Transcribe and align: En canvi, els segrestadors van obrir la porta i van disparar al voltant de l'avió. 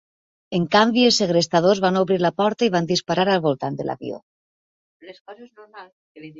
En 0.59 0.63
canvi, 0.75 1.03
els 1.09 1.19
segrestadors 1.21 1.81
van 1.83 1.99
obrir 2.01 2.17
la 2.23 2.33
porta 2.43 2.67
i 2.69 2.71
van 2.77 2.89
disparar 2.93 3.29
al 3.35 3.45
voltant 3.47 3.81
de 3.83 3.89
l'avió. 3.89 4.21